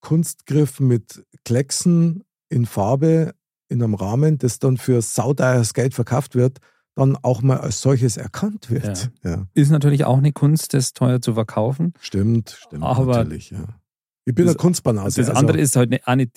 [0.00, 3.34] Kunstgriff mit Klecksen in Farbe
[3.68, 6.58] in einem Rahmen, das dann für sauteures Geld verkauft wird,
[6.94, 9.10] dann auch mal als solches erkannt wird.
[9.22, 9.30] Ja.
[9.30, 9.46] Ja.
[9.54, 11.94] Ist natürlich auch eine Kunst, das teuer zu verkaufen.
[12.00, 12.82] Stimmt, stimmt.
[12.82, 13.64] Aber natürlich, ja.
[14.24, 15.20] Ich bin das, ein Kunstbanause.
[15.20, 16.30] Das also andere ist halt eine, eine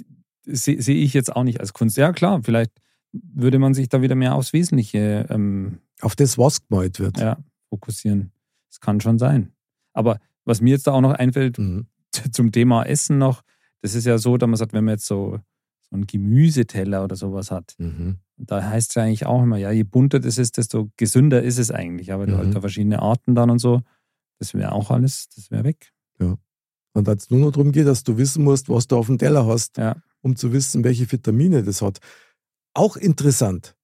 [0.45, 1.97] sehe seh ich jetzt auch nicht als Kunst.
[1.97, 2.71] Ja, klar, vielleicht
[3.11, 5.25] würde man sich da wieder mehr aufs Wesentliche.
[5.29, 7.19] Ähm, Auf das, was gemalt wird.
[7.19, 7.37] Ja,
[7.69, 8.31] fokussieren.
[8.69, 9.51] Das kann schon sein.
[9.95, 11.87] Aber was mir jetzt da auch noch einfällt, mhm.
[12.31, 13.41] zum Thema Essen noch,
[13.81, 15.39] das ist ja so, dass man sagt, wenn man jetzt so,
[15.89, 18.17] so einen Gemüseteller oder sowas hat, mhm.
[18.37, 21.57] da heißt es ja eigentlich auch immer, ja, je bunter das ist, desto gesünder ist
[21.57, 22.11] es eigentlich.
[22.11, 22.31] Aber mhm.
[22.31, 23.81] du halt da verschiedene Arten dann und so,
[24.39, 25.91] das wäre auch alles, das wäre weg.
[26.19, 26.35] Ja.
[26.93, 29.17] Und als es nur noch darum geht, dass du wissen musst, was du auf dem
[29.17, 29.97] Teller hast, ja.
[30.21, 31.99] um zu wissen, welche Vitamine das hat.
[32.73, 33.74] Auch interessant.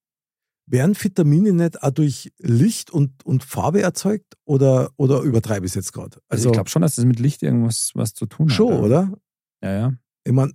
[0.71, 5.75] Werden Vitamine nicht auch durch Licht und, und Farbe erzeugt oder, oder übertreibe ich es
[5.75, 6.17] jetzt gerade?
[6.29, 8.55] Also, also, ich glaube schon, dass das mit Licht irgendwas was zu tun hat.
[8.55, 9.11] Schon, oder?
[9.61, 9.93] Ja, ja.
[10.23, 10.53] Ich meine,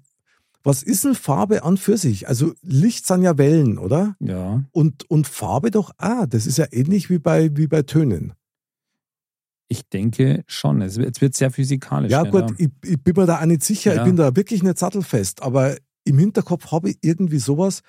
[0.63, 2.29] was ist denn Farbe an für sich?
[2.29, 4.17] Also Licht sind ja Wellen, oder?
[4.19, 4.65] Ja.
[4.73, 8.33] Und, und Farbe doch ah, das ist ja ähnlich wie bei, wie bei Tönen.
[9.69, 10.81] Ich denke schon.
[10.81, 12.11] Es wird, es wird sehr physikalisch.
[12.11, 13.95] Ja, gut, ich, ich, bin mir da auch nicht sicher.
[13.95, 14.03] Ja.
[14.03, 15.43] Ich bin da wirklich nicht sattelfest.
[15.43, 17.83] Aber im Hinterkopf habe ich irgendwie sowas.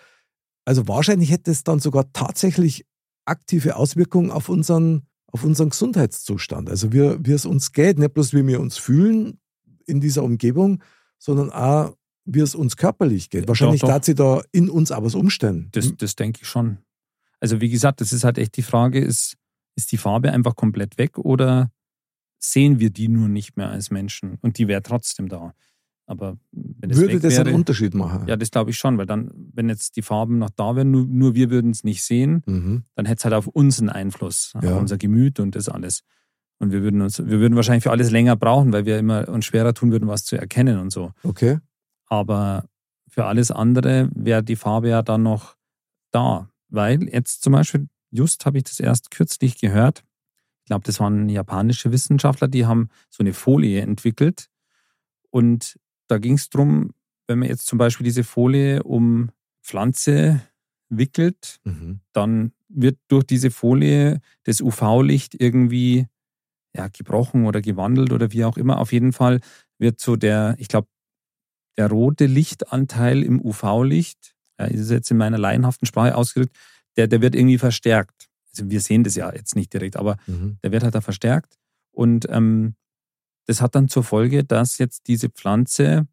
[0.68, 2.86] Also wahrscheinlich hätte es dann sogar tatsächlich
[3.24, 6.70] aktive Auswirkungen auf unseren, auf unseren Gesundheitszustand.
[6.70, 9.40] Also wie, wie es uns geht, nicht bloß wie wir uns fühlen
[9.86, 10.84] in dieser Umgebung,
[11.20, 13.48] sondern auch wie es uns körperlich geht.
[13.48, 15.70] Wahrscheinlich darf sie da in uns aber was umstellen.
[15.72, 16.80] Das, das denke ich schon.
[17.40, 19.38] Also wie gesagt, das ist halt echt die Frage, ist,
[19.78, 21.72] ist die Farbe einfach komplett weg oder
[22.40, 25.54] sehen wir die nur nicht mehr als Menschen und die wäre trotzdem da?
[26.10, 28.28] Aber wenn es Würde das wäre, einen Unterschied machen?
[28.28, 31.06] Ja, das glaube ich schon, weil dann, wenn jetzt die Farben noch da wären, nur,
[31.06, 32.84] nur wir würden es nicht sehen, mhm.
[32.96, 34.74] dann hätte es halt auf uns einen Einfluss, ja.
[34.74, 36.04] auf unser Gemüt und das alles.
[36.60, 39.46] Und wir würden uns, wir würden wahrscheinlich für alles länger brauchen, weil wir immer uns
[39.46, 41.12] schwerer tun würden, was zu erkennen und so.
[41.24, 41.60] Okay.
[42.08, 42.66] Aber
[43.10, 45.58] für alles andere wäre die Farbe ja dann noch
[46.12, 46.50] da.
[46.70, 50.04] Weil jetzt zum Beispiel just habe ich das erst kürzlich gehört.
[50.64, 54.48] Ich glaube, das waren japanische Wissenschaftler, die haben so eine Folie entwickelt.
[55.30, 56.94] Und da ging es darum,
[57.28, 60.42] wenn man jetzt zum Beispiel diese Folie um Pflanze
[60.90, 62.00] wickelt, mhm.
[62.14, 66.08] dann wird durch diese Folie das UV-Licht irgendwie
[66.76, 68.80] ja, gebrochen oder gewandelt oder wie auch immer.
[68.80, 69.42] Auf jeden Fall
[69.78, 70.88] wird so der, ich glaube,
[71.78, 76.56] der rote Lichtanteil im UV-Licht, ja, ist jetzt in meiner laienhaften Sprache ausgedrückt,
[76.96, 78.28] der, der wird irgendwie verstärkt.
[78.52, 80.58] Also wir sehen das ja jetzt nicht direkt, aber mhm.
[80.64, 81.58] der wird halt da verstärkt.
[81.92, 82.76] Und ähm,
[83.48, 86.08] das hat dann zur Folge, dass jetzt diese Pflanze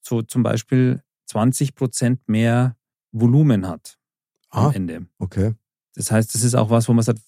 [0.00, 2.76] so zum Beispiel 20 Prozent mehr
[3.12, 3.98] Volumen hat
[4.50, 5.06] ah, am Ende.
[5.18, 5.54] Okay.
[5.94, 7.20] Das heißt, das ist auch was, wo man sagt,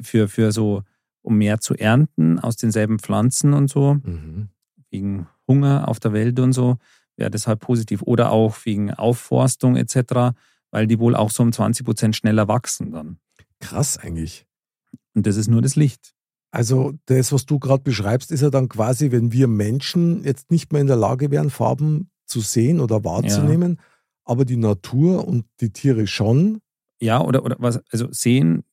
[0.00, 0.82] für, für so,
[1.22, 4.48] um mehr zu ernten aus denselben Pflanzen und so, mhm.
[4.90, 6.78] wegen Hunger auf der Welt und so,
[7.16, 8.02] wäre das halt positiv.
[8.02, 10.32] Oder auch wegen Aufforstung etc
[10.70, 13.18] weil die wohl auch so um 20 Prozent schneller wachsen dann.
[13.60, 14.46] Krass eigentlich.
[15.14, 16.14] Und das ist nur das Licht.
[16.56, 20.72] Also das, was du gerade beschreibst, ist ja dann quasi, wenn wir Menschen jetzt nicht
[20.72, 23.84] mehr in der Lage wären, Farben zu sehen oder wahrzunehmen, ja.
[24.24, 26.62] aber die Natur und die Tiere schon.
[26.98, 28.64] Ja, oder, oder was, also sehen,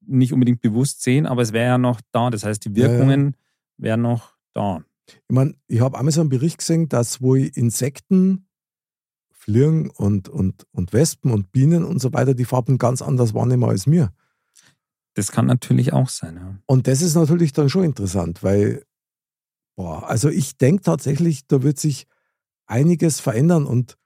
[0.00, 2.30] nicht unbedingt bewusst sehen, aber es wäre ja noch da.
[2.30, 3.36] Das heißt, die Wirkungen
[3.76, 3.84] ja.
[3.84, 4.80] wären noch da.
[5.06, 8.46] Ich meine, ich habe einmal so einen Bericht gesehen, dass wohl Insekten
[9.28, 13.64] Fliegen und, und, und Wespen und Bienen und so weiter die Farben ganz anders wahrnehmen
[13.64, 14.10] als mir.
[15.14, 16.58] Das kann natürlich auch sein, ja.
[16.66, 18.84] Und das ist natürlich dann schon interessant, weil,
[19.76, 22.06] boah, also ich denke tatsächlich, da wird sich
[22.66, 23.96] einiges verändern und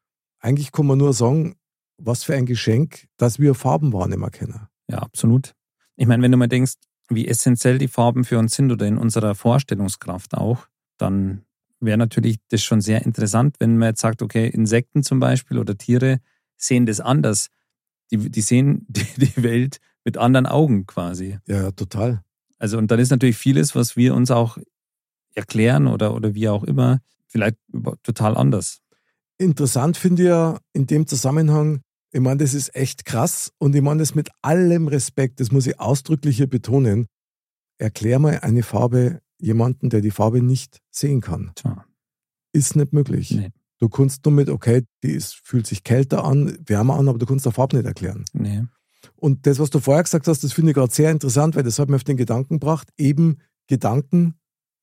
[0.40, 1.56] eigentlich kann man nur sagen,
[1.98, 4.66] was für ein Geschenk, dass wir Farben wahrnehmen können.
[4.88, 5.54] Ja, absolut.
[5.96, 6.74] Ich meine, wenn du mal denkst,
[7.08, 10.66] wie essentiell die Farben für uns sind oder in unserer Vorstellungskraft auch,
[10.98, 11.44] dann
[11.80, 15.76] wäre natürlich das schon sehr interessant, wenn man jetzt sagt, okay, Insekten zum Beispiel oder
[15.76, 16.20] Tiere
[16.56, 17.48] sehen das anders.
[18.10, 21.38] Die, die sehen die, die Welt mit anderen Augen quasi.
[21.46, 22.22] Ja, total.
[22.58, 24.58] Also, und dann ist natürlich vieles, was wir uns auch
[25.34, 27.56] erklären oder, oder wie auch immer, vielleicht
[28.02, 28.80] total anders.
[29.38, 31.80] Interessant finde ich ja in dem Zusammenhang,
[32.12, 35.66] ich meine, das ist echt krass und ich meine das mit allem Respekt, das muss
[35.66, 37.06] ich ausdrücklich hier betonen.
[37.78, 41.50] erklär mal eine Farbe jemanden, der die Farbe nicht sehen kann.
[41.56, 41.84] Tja,
[42.52, 43.32] Ist nicht möglich.
[43.32, 47.18] nee, Du kannst nur mit, okay, die ist, fühlt sich kälter an, wärmer an, aber
[47.18, 48.24] du kannst der Farbe nicht erklären.
[48.32, 48.62] nee.
[49.16, 51.78] Und das, was du vorher gesagt hast, das finde ich gerade sehr interessant, weil das
[51.78, 52.88] hat mir auf den Gedanken gebracht.
[52.96, 54.34] Eben Gedanken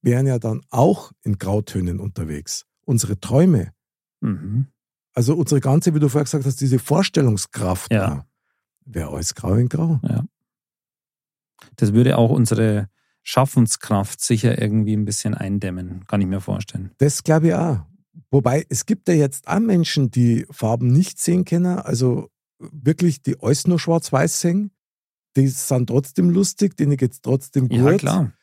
[0.01, 2.65] wären ja dann auch in Grautönen unterwegs.
[2.85, 3.71] Unsere Träume,
[4.21, 4.67] Mhm.
[5.13, 8.25] also unsere ganze, wie du vorher gesagt hast, diese Vorstellungskraft, Ja.
[8.85, 9.99] wäre alles grau in grau.
[11.75, 12.89] Das würde auch unsere
[13.23, 16.91] Schaffenskraft sicher irgendwie ein bisschen eindämmen, kann ich mir vorstellen.
[16.97, 17.81] Das glaube ich auch.
[18.31, 22.29] Wobei, es gibt ja jetzt auch Menschen, die Farben nicht sehen können, also
[22.71, 24.71] wirklich, die alles nur schwarz-weiß sehen.
[25.35, 27.77] Die sind trotzdem lustig, denen geht es trotzdem gut.
[27.77, 28.33] Ja, klar.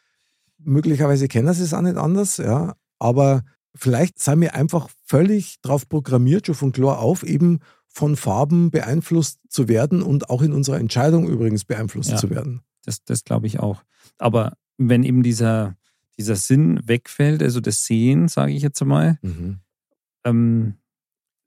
[0.59, 2.75] Möglicherweise kennen sie es auch nicht anders, ja.
[2.99, 8.71] Aber vielleicht sind wir einfach völlig drauf programmiert, schon von klar auf, eben von Farben
[8.71, 12.17] beeinflusst zu werden und auch in unserer Entscheidung übrigens beeinflusst Ja.
[12.17, 12.63] zu werden.
[12.85, 13.83] Das, das glaube ich auch.
[14.19, 15.77] Aber wenn eben dieser,
[16.19, 19.59] dieser Sinn wegfällt, also das Sehen, sage ich jetzt mal, Mhm.
[20.25, 20.75] ähm,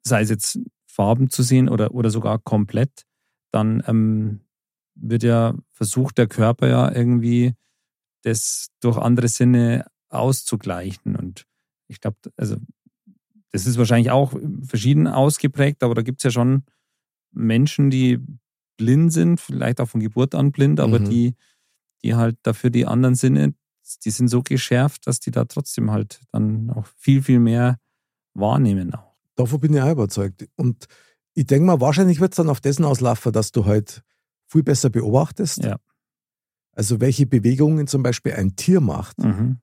[0.04, 0.60] sei es jetzt
[0.92, 3.04] Farben zu sehen oder, oder sogar komplett,
[3.52, 4.42] dann ähm,
[4.96, 7.54] wird ja versucht, der Körper ja irgendwie
[8.24, 11.16] das durch andere Sinne auszugleichen.
[11.16, 11.46] Und
[11.88, 12.58] ich glaube, also
[13.52, 16.64] das ist wahrscheinlich auch verschieden ausgeprägt, aber da gibt es ja schon
[17.34, 18.20] Menschen, die
[18.78, 21.06] blind sind, vielleicht auch von Geburt an blind, aber Mhm.
[21.06, 21.36] die,
[22.04, 23.54] die halt dafür die anderen Sinne,
[24.04, 27.78] die sind so geschärft, dass die da trotzdem halt dann auch viel, viel mehr
[28.34, 29.11] wahrnehmen auch.
[29.36, 30.48] Davon bin ich auch überzeugt.
[30.56, 30.86] Und
[31.34, 34.04] ich denke mal, wahrscheinlich wird es dann auf dessen auslaufen, dass du halt
[34.48, 35.64] viel besser beobachtest.
[35.64, 35.78] Ja.
[36.74, 39.18] Also welche Bewegungen zum Beispiel ein Tier macht.
[39.20, 39.60] Mhm.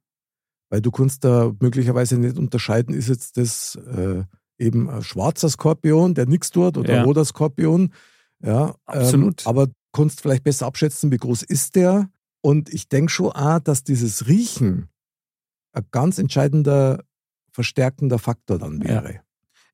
[0.70, 4.24] Weil du kannst da möglicherweise nicht unterscheiden, ist jetzt das äh,
[4.58, 6.98] eben ein schwarzer Skorpion, der nichts tut, oder Ja.
[7.00, 7.92] ein roter Skorpion.
[8.42, 9.42] Ja, Absolut.
[9.42, 12.10] Ähm, aber kannst vielleicht besser abschätzen, wie groß ist der.
[12.40, 14.88] Und ich denke schon auch, dass dieses Riechen
[15.72, 17.02] ein ganz entscheidender,
[17.52, 19.02] verstärkender Faktor dann Ja.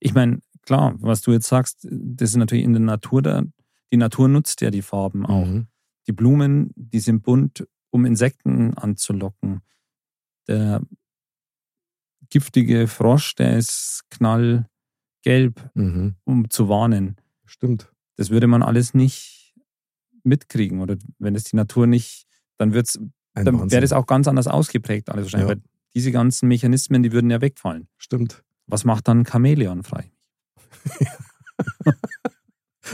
[0.05, 3.43] Ich meine, klar, was du jetzt sagst, das ist natürlich in der Natur da.
[3.91, 5.47] Die Natur nutzt ja die Farben auch.
[5.47, 5.67] Mhm.
[6.07, 9.63] Die Blumen, die sind bunt, um Insekten anzulocken.
[10.47, 10.83] Der
[12.29, 16.17] giftige Frosch, der ist knallgelb, Mhm.
[16.25, 17.17] um zu warnen.
[17.47, 17.91] Stimmt.
[18.17, 19.55] Das würde man alles nicht
[20.23, 20.81] mitkriegen.
[20.81, 22.27] Oder wenn es die Natur nicht,
[22.59, 22.99] dann wird's,
[23.33, 25.49] Ein dann wäre das auch ganz anders ausgeprägt, alles wahrscheinlich.
[25.49, 25.57] Ja.
[25.57, 25.63] Weil
[25.95, 27.89] diese ganzen Mechanismen, die würden ja wegfallen.
[27.97, 28.43] Stimmt.
[28.67, 30.11] Was macht dann Chamäleon frei?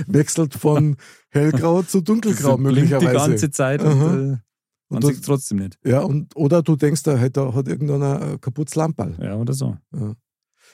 [0.07, 0.97] Wechselt von
[1.31, 3.11] hellgrau zu dunkelgrau möglicherweise.
[3.11, 4.17] Die ganze Zeit und Aha.
[4.35, 4.37] äh,
[4.89, 5.79] man sieht es trotzdem nicht.
[5.85, 9.17] Ja, und, oder du denkst, da hat, da hat irgendeiner ein kaputtes Lamperl.
[9.21, 9.77] Ja, oder so.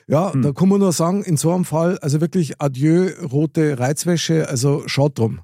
[0.08, 0.42] Ja, Hm.
[0.42, 4.82] da kann man nur sagen, in so einem Fall, also wirklich adieu, rote Reizwäsche, also
[4.86, 5.40] schaut drum.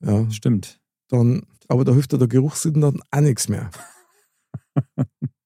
[0.00, 0.80] Ja, Stimmt.
[1.08, 3.70] dann, aber da hilft der Geruchssinn dann auch nichts mehr.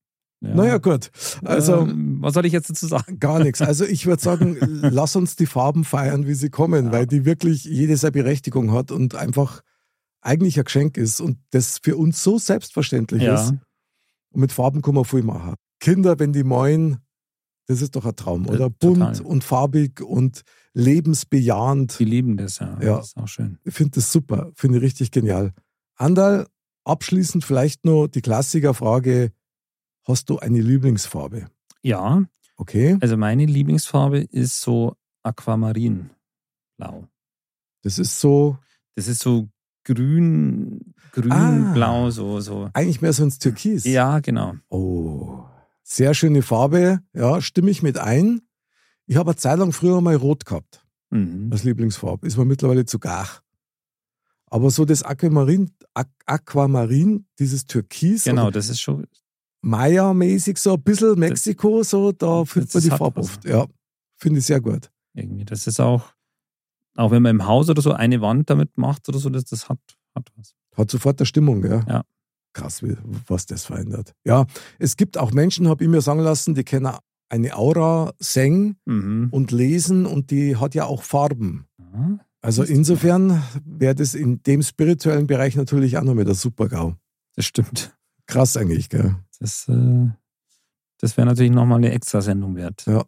[0.42, 0.54] Ja.
[0.54, 1.10] Naja, gut.
[1.44, 3.20] Also Ähm, was soll ich jetzt dazu sagen?
[3.20, 3.62] gar nichts.
[3.62, 7.64] Also ich würde sagen, lass uns die Farben feiern, wie sie kommen, weil die wirklich
[7.64, 9.62] jede seine Berechtigung hat und einfach
[10.20, 13.50] eigentlich ein Geschenk ist und das für uns so selbstverständlich Ja, ist.
[14.30, 15.54] Und mit Farben kann man viel machen.
[15.80, 16.98] Kinder, wenn die meuen,
[17.66, 18.70] das ist doch ein Traum, oder?
[18.78, 19.12] total.
[19.12, 20.42] Bunt und farbig und
[20.74, 21.98] lebensbejahend.
[21.98, 22.78] die lieben das ja.
[22.80, 22.96] Ja.
[22.98, 23.58] Das ist auch schön.
[23.64, 25.52] Ich finde das super, finde ich richtig genial.
[25.96, 26.46] Andal,
[26.84, 29.32] abschließend vielleicht noch die Klassikerfrage:
[30.04, 31.48] Hast du eine Lieblingsfarbe?
[31.82, 32.22] Ja,
[32.58, 37.08] Okay, also meine Lieblingsfarbe ist so Aquamarinblau.
[37.82, 38.58] das ist so
[38.94, 39.48] Das ist so
[39.84, 41.72] grün, grün, Ah.
[41.72, 42.68] blau, so, so.
[42.74, 43.84] eigentlich mehr so ins Türkis.
[43.84, 44.54] Ja, genau.
[44.68, 45.44] Oh,
[45.82, 47.00] sehr schöne Farbe.
[47.14, 48.42] Ja, stimme ich mit ein.
[49.06, 51.48] Ich habe eine Zeit lang früher mal rot gehabt Mhm.
[51.50, 52.26] als Lieblingsfarbe.
[52.26, 53.26] Ist mir mittlerweile zu gar.
[54.46, 59.06] Aber so das Aquamarin, Aqu Aquamarin dieses Türkis, Genau, das ist schon,
[59.62, 63.26] Maya-mäßig, so ein bisschen Mexiko, so, da findet man die Farbe was.
[63.26, 63.44] oft.
[63.44, 63.66] Ja,
[64.16, 64.90] finde ich sehr gut.
[65.14, 66.12] irgendwie, das ist auch,
[66.96, 69.68] auch wenn man im Haus oder so eine Wand damit macht oder so, das, das
[69.68, 69.78] hat,
[70.14, 70.54] hat was.
[70.76, 71.84] Hat sofort eine Stimmung, gell?
[71.88, 72.02] Ja.
[72.54, 72.96] Krass, wie,
[73.28, 74.14] was das verändert.
[74.24, 74.46] Ja,
[74.78, 76.92] es gibt auch Menschen, habe ich mir sagen lassen, die können
[77.30, 79.28] eine Aura singen Mhm.
[79.30, 81.66] und lesen und die hat ja auch Farben.
[81.78, 86.94] Ja, Also insofern wäre das in dem spirituellen Bereich natürlich auch noch mit der Super-GAU.
[87.36, 87.96] das stimmt.
[88.26, 89.16] Krass eigentlich, gell?
[89.42, 90.06] Das, äh,
[91.00, 92.86] das wäre natürlich nochmal eine Extrasendung wert.
[92.86, 93.04] Ja.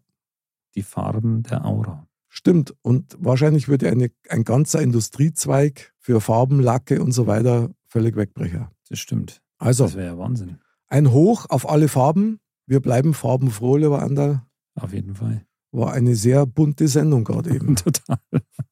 [0.74, 2.08] Die Farben der Aura.
[2.28, 2.74] Stimmt.
[2.82, 8.66] Und wahrscheinlich würde eine, ein ganzer Industriezweig für Farben, Lacke und so weiter völlig wegbrechen.
[8.88, 9.40] Das stimmt.
[9.58, 10.58] Also, Das wäre ja Wahnsinn.
[10.88, 12.40] ein Hoch auf alle Farben.
[12.66, 14.42] Wir bleiben farbenfroh, lieber Andal.
[14.74, 15.46] Auf jeden Fall.
[15.70, 17.76] War eine sehr bunte Sendung gerade eben.
[17.76, 18.18] Total.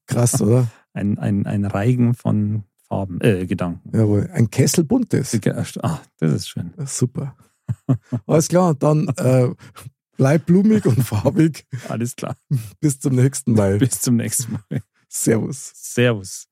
[0.07, 0.67] Krass, oder?
[0.91, 3.95] Ein, ein, ein Reigen von Farben, äh, Gedanken.
[3.95, 5.39] Jawohl, ein Kessel buntes.
[5.81, 6.73] Ah, das ist schön.
[6.85, 7.37] Super.
[8.27, 9.49] Alles klar, dann äh,
[10.17, 11.65] bleib blumig und farbig.
[11.89, 12.35] Alles klar.
[12.79, 13.77] Bis zum nächsten Mal.
[13.77, 14.81] Bis zum nächsten Mal.
[15.09, 15.71] Servus.
[15.75, 16.47] Servus.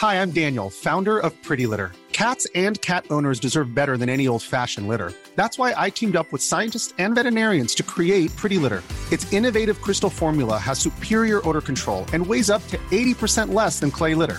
[0.00, 1.90] Hi, I'm Daniel, founder of Pretty Litter.
[2.12, 5.12] Cats and cat owners deserve better than any old-fashioned litter.
[5.36, 8.82] That's why I teamed up with scientists and veterinarians to create Pretty Litter.
[9.12, 13.90] Its innovative crystal formula has superior odor control and weighs up to 80% less than
[13.90, 14.38] clay litter.